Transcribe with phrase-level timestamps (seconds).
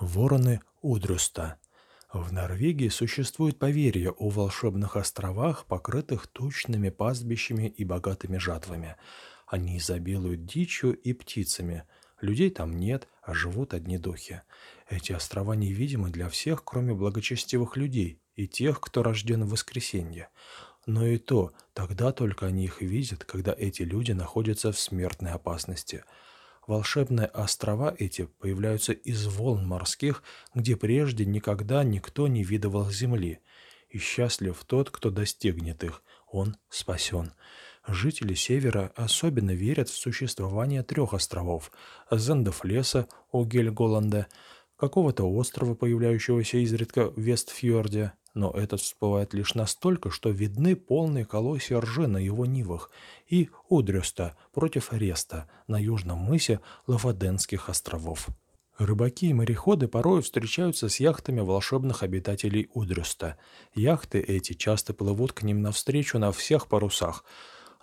[0.00, 1.58] Вороны Удрюста.
[2.12, 8.94] В Норвегии существует поверье о волшебных островах, покрытых тучными пастбищами и богатыми жатвами.
[9.48, 11.82] Они изобилуют дичью и птицами.
[12.20, 14.42] Людей там нет, а живут одни духи.
[14.88, 20.28] Эти острова невидимы для всех, кроме благочестивых людей и тех, кто рожден в воскресенье.
[20.86, 26.04] Но и то, тогда только они их видят, когда эти люди находятся в смертной опасности–
[26.68, 30.22] Волшебные острова эти появляются из волн морских,
[30.54, 33.40] где прежде никогда никто не видывал земли.
[33.88, 37.32] И счастлив тот, кто достигнет их, он спасен.
[37.86, 41.72] Жители Севера особенно верят в существование трех островов–
[42.10, 44.26] Зендефлеса у Гельголанда,
[44.76, 51.80] какого-то острова, появляющегося изредка в Вестфьорде, но этот всплывает лишь настолько, что видны полные колосья
[51.80, 52.90] ржи на его нивах,
[53.26, 58.28] и Удрюста против Реста на южном мысе Лафаденских островов.
[58.78, 63.36] Рыбаки и мореходы порой встречаются с яхтами волшебных обитателей Удрюста.
[63.74, 67.24] Яхты эти часто плывут к ним навстречу на всех парусах,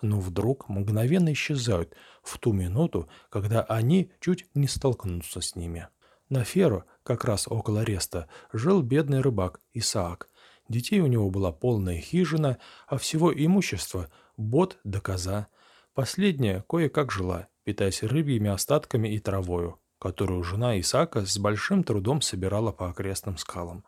[0.00, 5.88] но вдруг мгновенно исчезают в ту минуту, когда они чуть не столкнутся с ними.
[6.30, 10.28] На Феру, как раз около Реста, жил бедный рыбак Исаак.
[10.68, 15.46] Детей у него была полная хижина, а всего имущества– бот да коза.
[15.94, 22.72] Последняя кое-как жила, питаясь рыбьими остатками и травою, которую жена Исаака с большим трудом собирала
[22.72, 23.84] по окрестным скалам.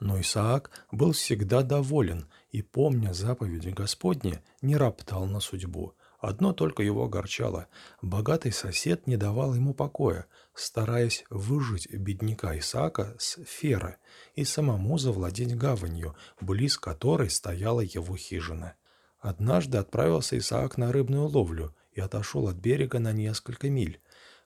[0.00, 6.82] Но Исаак был всегда доволен и, помня заповеди Господни, не роптал на судьбу– Одно только
[6.82, 7.66] его огорчало.
[8.02, 13.96] Богатый сосед не давал ему покоя, стараясь выжить бедняка Исаака с Феры
[14.34, 18.74] и самому завладеть гаванью, близ которой стояла его хижина.
[19.18, 24.00] Однажды отправился Исаак на рыбную ловлю и отошел от берега на несколько миль.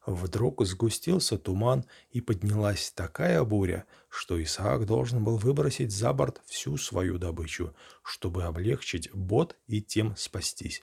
[0.07, 6.77] Вдруг сгустился туман и поднялась такая буря, что Исаак должен был выбросить за борт всю
[6.77, 10.83] свою добычу, чтобы облегчить бот и тем спастись.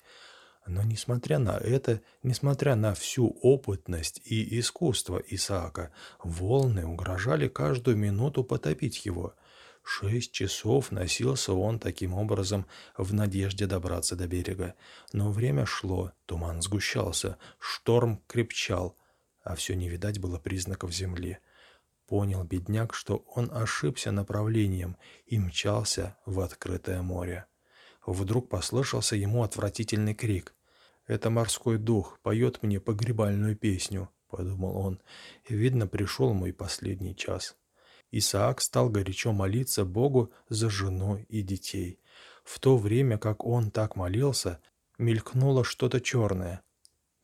[0.67, 5.91] Но несмотря на это, несмотря на всю опытность и искусство Исаака,
[6.23, 9.33] волны угрожали каждую минуту потопить его.
[9.83, 14.75] Шесть часов носился он таким образом в надежде добраться до берега.
[15.11, 18.95] Но время шло, туман сгущался, шторм крепчал,
[19.43, 21.39] а все не видать было признаков земли.
[22.05, 27.45] Понял бедняк, что он ошибся направлением и мчался в открытое море.
[28.05, 30.53] Вдруг послышался ему отвратительный крик.
[31.07, 35.01] «Это морской дух поет мне погребальную песню»,— подумал он.
[35.47, 37.55] Видно, пришел мой последний час.
[38.11, 41.99] Исаак стал горячо молиться Богу за жену и детей.
[42.43, 44.59] В то время, как он так молился,
[44.97, 46.61] мелькнуло что-то черное.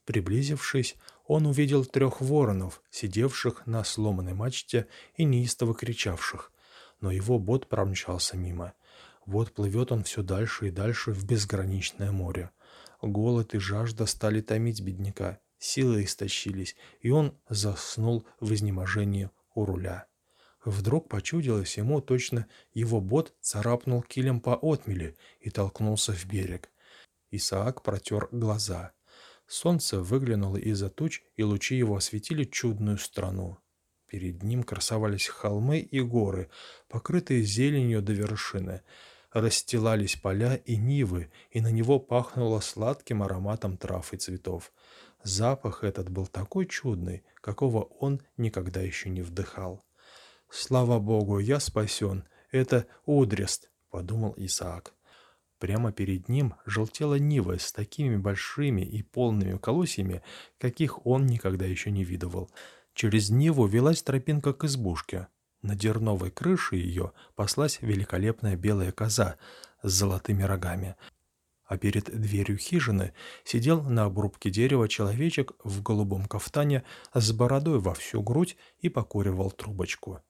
[0.06, 0.96] Приблизившись,
[1.26, 6.52] он увидел трех воронов, сидевших на сломанной мачте и неистово кричавших.
[7.02, 8.74] Но его бот промчался мимо.
[9.28, 12.50] Вот плывет он все дальше и дальше в безграничное море.
[13.02, 20.08] Голод и жажда стали томить бедняка, силы истощились, и он заснул в изнеможении у руля.
[20.64, 26.72] Вдруг почудилось ему точно его бот царапнул килем по отмели и толкнулся в берег.
[27.30, 28.94] Исаак протер глаза.
[29.46, 33.58] Солнце выглянуло из-за туч, и лучи его осветили чудную страну.
[34.08, 36.50] Перед ним красовались холмы и горы,
[36.88, 38.84] покрытые зеленью до вершины–
[39.32, 44.72] расстилались поля и нивы, и на него пахнуло сладким ароматом трав и цветов.
[45.24, 49.84] Запах этот был такой чудный, какого он никогда еще не вдыхал.
[50.50, 52.24] «Слава Богу, я спасен!
[52.52, 54.94] Это Удрест!»— подумал Исаак.
[55.60, 60.22] Прямо перед ним желтела Нива с такими большими и полными колосьями,
[60.60, 62.52] каких он никогда еще не видывал.
[62.94, 65.28] Через Ниву велась тропинка к избушке.
[65.62, 69.38] На дерновой крыше ее паслась великолепная белая коза
[69.81, 70.95] с золотыми рогами,
[71.66, 73.13] а перед дверью хижины
[73.44, 79.51] сидел на обрубке дерева человечек в голубом кафтане с бородой во всю грудь и покуривал
[79.51, 80.22] трубочку.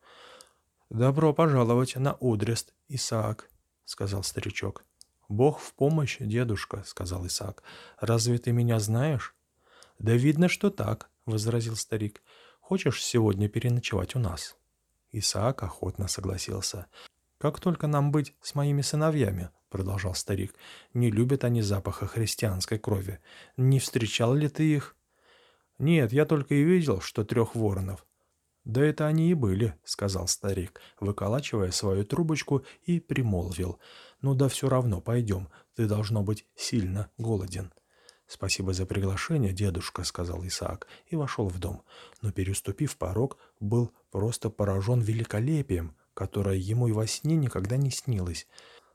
[0.89, 3.49] «Добро пожаловать на Удрест, Исаак»,—
[3.85, 4.83] сказал старичок.
[5.29, 7.61] «Бог в помощь, дедушка»,— сказал Исаак.
[7.99, 9.35] «Разве ты меня знаешь?»
[9.99, 12.23] «Да видно, что так»,— возразил старик.
[12.61, 14.56] «Хочешь сегодня переночевать у нас?»
[15.19, 16.87] Исаак охотно согласился.
[17.37, 20.55] «Как только нам быть с моими сыновьями?»— продолжал старик.
[20.93, 23.19] «Не любят они запаха христианской крови.
[23.57, 24.95] Не встречал ли ты их?»
[25.77, 28.05] «Нет, я только и видел, что трех воронов».
[28.63, 33.79] «Да это они и были»,— сказал старик, выколачивая свою трубочку и примолвил.
[34.21, 37.71] «Ну да все равно, пойдем, ты должно быть сильно голоден».
[38.27, 41.83] «Спасибо за приглашение, дедушка»,— сказал Исаак и вошел в дом,
[42.21, 48.47] но, переступив порог, был просто поражен великолепием, которое ему и во сне никогда не снилось.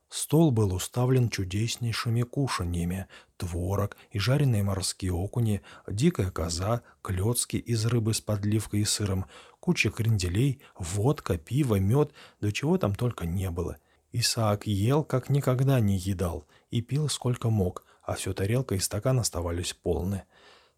[0.09, 8.15] Стол был уставлен чудеснейшими кушаньями, творог и жареные морские окуни, дикая коза, клетки из рыбы
[8.15, 9.27] с подливкой и сыром,
[9.61, 12.11] куча кренделей, водка, пиво, мед,
[12.41, 13.77] да чего там только не было.
[14.11, 19.21] Исаак ел, как никогда не едал, и пил сколько мог, а все тарелка и стакан
[19.21, 20.25] оставались полны.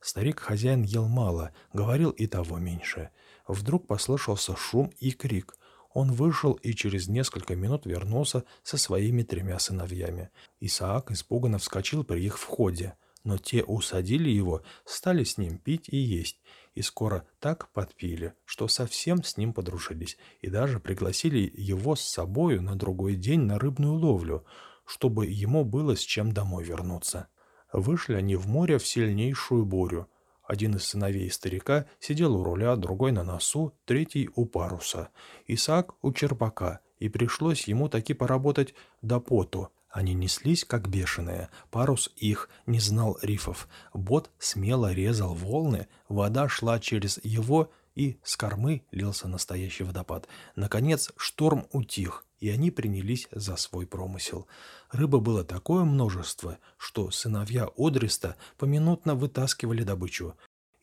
[0.02, 3.08] Старик-хозяин ел мало, говорил и того меньше.
[3.46, 5.56] Вдруг послышался шум и крик.
[5.92, 10.30] Он вышел и через несколько минут вернулся со своими тремя сыновьями.
[10.60, 15.96] Исаак испуганно вскочил при их входе, но те усадили его, стали с ним пить и
[15.96, 16.40] есть,
[16.74, 22.60] и скоро так подпили, что совсем с ним подружились, и даже пригласили его с собою
[22.60, 24.44] на другой день на рыбную ловлю,
[24.84, 27.28] чтобы ему было с чем домой вернуться.
[27.72, 30.08] Вышли они в море в сильнейшую бурю.
[30.44, 35.08] Один из сыновей старика сидел у руля, другой на носу, третий у паруса.
[35.46, 39.70] Исаак у черпака, и пришлось ему таки поработать до поту.
[39.88, 41.48] Они неслись, как бешеные.
[41.70, 43.68] Парус их не знал рифов.
[43.94, 50.28] Бот смело резал волны, вода шла через его, и с кормы лился настоящий водопад.
[50.56, 54.46] Наконец шторм утих, и они принялись за свой промысел.
[54.90, 60.34] Рыбы было такое множество, что сыновья Одриста поминутно вытаскивали добычу.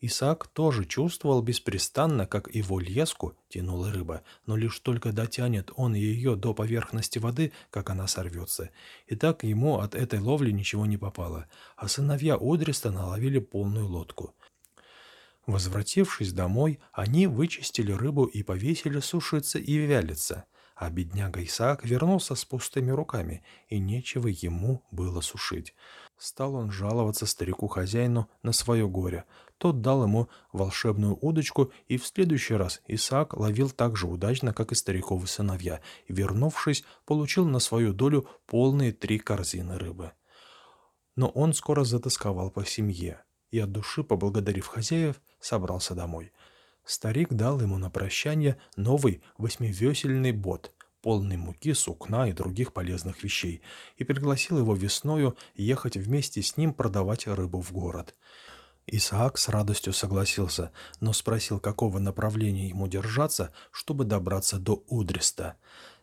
[0.04, 6.34] Исаак тоже чувствовал беспрестанно, как его леску тянула рыба, но лишь только дотянет он ее
[6.34, 8.70] до поверхности воды, как она сорвется.
[9.06, 14.34] И так ему от этой ловли ничего не попало, а сыновья Одриста наловили полную лодку.
[15.46, 20.44] Возвратившись домой, они вычистили рыбу и повесили сушиться и вялиться.
[20.76, 25.74] А бедняга Исаак вернулся с пустыми руками, и нечего ему было сушить.
[26.16, 29.24] Стал он жаловаться старику-хозяину на свое горе.
[29.58, 34.72] Тот дал ему волшебную удочку, и в следующий раз Исаак ловил так же удачно, как
[34.72, 40.12] и стариковы сыновья, и, вернувшись, получил на свою долю полные три корзины рыбы.
[41.16, 43.22] Но он скоро затасковал по семье
[43.52, 46.32] и от души, поблагодарив хозяев, собрался домой.
[46.84, 53.62] Старик дал ему на прощание новый восьмивесельный бот, полный муки, сукна и других полезных вещей,
[53.96, 58.16] и пригласил его весною ехать вместе с ним продавать рыбу в город.
[58.86, 65.56] Исаак с радостью согласился, но спросил, какого направления ему держаться, чтобы добраться до Удриста.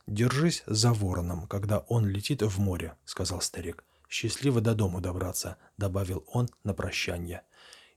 [0.08, 3.84] «Держись за вороном, когда он летит в море»,— сказал старик.
[4.10, 7.44] «Счастливо до дому добраться»,— добавил он на прощание.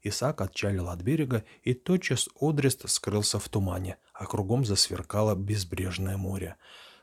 [0.02, 6.56] Исаак отчалил от берега, и тотчас Одрест скрылся в тумане, а кругом засверкало безбрежное море.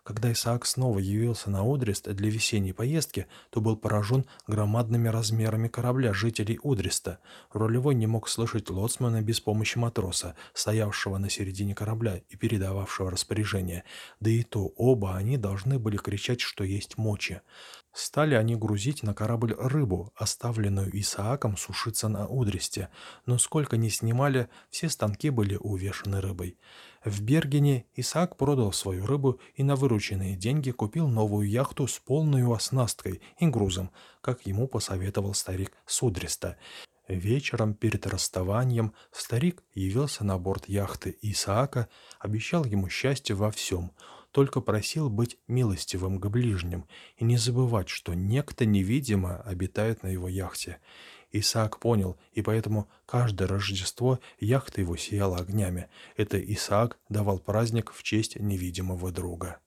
[0.03, 6.13] Когда Исаак снова явился на Одрест для весенней поездки, то был поражен громадными размерами корабля
[6.13, 7.19] жителей Одреста.
[7.51, 13.83] Рулевой не мог слышать лоцмана без помощи матроса, стоявшего на середине корабля и передававшего распоряжение.
[14.19, 17.41] Да и то оба они должны были кричать, что есть мочи.
[17.91, 22.89] Стали они грузить на корабль рыбу, оставленную Исааком сушиться на Удресте,
[23.25, 26.57] но сколько ни снимали, все станки были увешаны рыбой.
[27.03, 32.45] В Бергене Исаак продал свою рыбу и на вырученные деньги купил новую яхту с полной
[32.45, 33.91] оснасткой и грузом,
[34.21, 36.57] как ему посоветовал старик Судриста.
[37.07, 41.87] Вечером перед расставанием старик явился на борт яхты Исаака,
[42.19, 43.91] обещал ему счастье во всем–
[44.31, 46.85] только просил быть милостивым к ближним
[47.17, 50.79] и не забывать, что некто невидимо обитает на его яхте.
[51.31, 55.87] Исаак понял, и поэтому каждое Рождество яхта его сияла огнями.
[56.17, 59.59] Это Исаак давал праздник в честь невидимого друга.